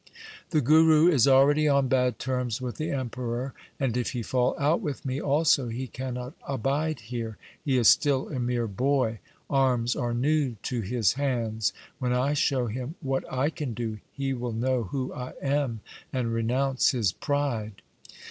[0.49, 4.81] The Guru is already on bad terms with the Emperor, and, if he fall out
[4.81, 7.37] with me also, he cannot abide here.
[7.63, 11.71] He is still a mere boy; arms are new to his hands.
[11.99, 16.33] When I show him what I can do, he will know who I am and
[16.33, 17.83] renounce his pride.'